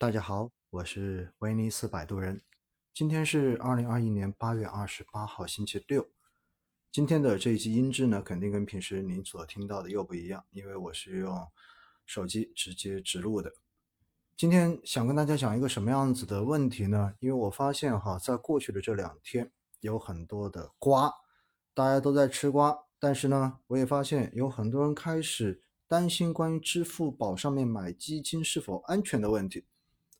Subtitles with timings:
[0.00, 2.40] 大家好，我是威尼斯摆渡人。
[2.94, 6.08] 今天是二零二一年八月二十八号，星期六。
[6.90, 11.46] 今天的这一期音质呢，肯定跟平时您所听到的又不一样，因为我是用
[12.06, 13.52] 手机直接直录的。
[14.38, 17.12] 今天想跟大家讲一个什么样子的问题呢？
[17.20, 21.12] 因为我发现哈，在过去的这两天，有很多的瓜，
[21.74, 29.66] 大家都在吃瓜，但是呢，我也发现有很多人开始担心关于支付宝上面买基金是否安全的问题。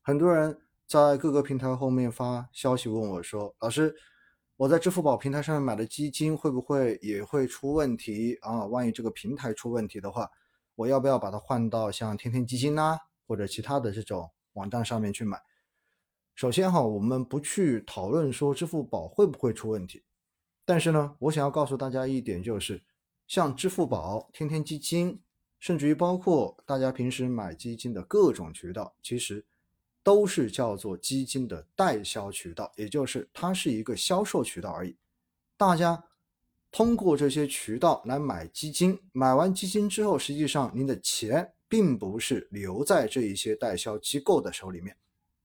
[0.02, 3.94] 很多人在各个平台后面发消息问我说：“老师，
[4.56, 8.64] 我在支付宝平台上面买的基金会不会也会出问题啊？
[8.64, 10.28] 万一这个平台出问题的话，
[10.74, 12.96] 我要不要把它换到像天天基金呐，
[13.26, 15.38] 或者其他的这种网站上面去买？”
[16.34, 20.02] 首先哈，我们不去讨论说支付宝会不会出问题，
[20.64, 22.82] 但是呢，我想要告诉大家一点，就是
[23.26, 25.20] 像支付宝、天天基金，
[25.58, 29.44] 甚至于包括大家平时买基金的各种渠道，其实。
[30.02, 34.96] 都是叫做基金的代销渠道，也就是它是一个销售渠道而已。
[35.56, 36.02] 大家
[36.72, 44.96] 通过这些渠道来买基金，买完基金之后，实际上您的钱并不是留在这一些代销机构的手里面，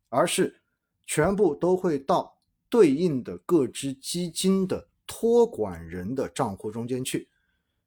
[0.10, 0.62] 而是
[1.06, 2.38] 全部都会到
[2.70, 7.28] 对应的各支基金的托管人的账户中间去。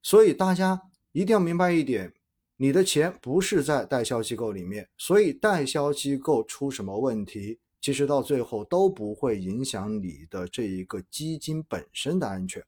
[0.03, 0.81] 所以大家
[1.12, 2.12] 一定要明白一点。
[2.61, 12.61] 你的钱不是在代销机构里面，所以代销机构出什么问题，其实到最后都不会影响你的这一个基金本身的安全。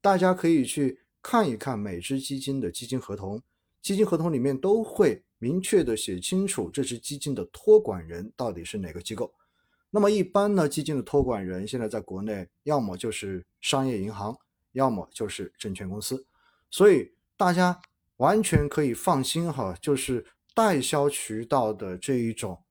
[0.00, 3.42] 大家可以去看一看每只基金的基金合同，
[3.82, 9.30] 基金合同里面都会明确的写清楚这只基金的托管人到底是哪个机构。
[9.90, 14.34] 那么一般呢，基金的托管人现在在国内要么就是商业银行，
[14.72, 16.24] 要么就是证券公司，
[16.70, 17.78] 所以大家。
[18.20, 22.62] 完全可以放心哈，就是代销渠道的这一种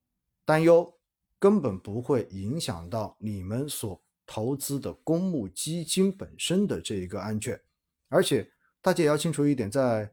[0.45, 0.93] 担忧，
[1.39, 7.59] 根本不会影响到你们所投资的公募基金本身的这一个安全。
[8.09, 8.47] 而且
[8.79, 10.11] 大家也要清楚一点，在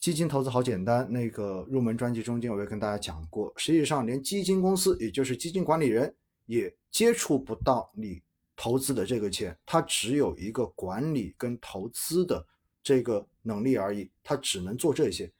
[0.00, 6.12] 基金投资好简单那个入门专辑中间，我也跟大家讲过，实际上连基金公司，也就是基金管理人，
[6.46, 8.20] 也接触不到你
[8.56, 12.44] 投资的这个钱，它只有一个管理跟投资的。
[12.82, 15.32] 这个能力而已，他只能做这些。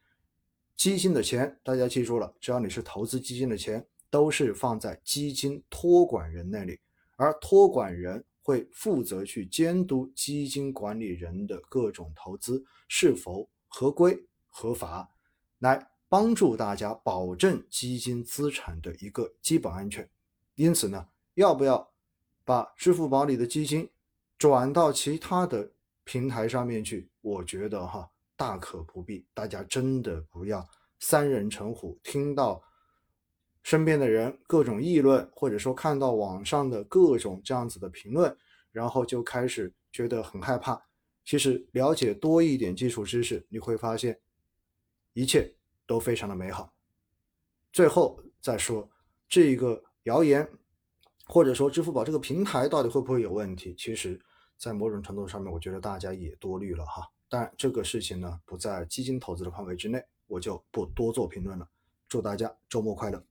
[0.75, 6.79] 基金的钱，大家记住了，只要你是投资基金的钱，都是放在基金托管人那里，
[7.15, 15.09] 而托管人会负责去监督基金管理人的各种投资是否合规合法，
[15.59, 20.09] 来帮助大家保证基金资产的一个基本安全。
[20.55, 21.91] 因此呢，要不要
[22.43, 23.89] 把支付宝里的基金
[24.37, 25.72] 转到其他的？
[26.05, 30.67] 平台上面去，我觉得哈大可不必，大家真的不要
[30.99, 32.61] 三人成虎，听到
[33.63, 38.35] 身边的人各种议论，或者说看到网上的各种这样子的评论，
[38.71, 40.81] 然后就开始觉得很害怕。
[41.23, 44.19] 其实了解多一点基础知识，你会发现
[45.13, 45.55] 一切
[45.87, 46.73] 都非常的美好。
[47.71, 48.89] 最后再说
[49.29, 50.49] 这一个谣言，
[51.27, 53.73] 或者说支付宝这个平台到底会不会有问题？
[53.77, 54.19] 其实。
[54.57, 57.09] 在某种程度上面，我觉得大家也多虑了哈。
[57.27, 61.67] 但，这个事情呢不在基金投资的范围之内，我就不多做评论了。
[62.07, 63.23] 祝大家周末快乐！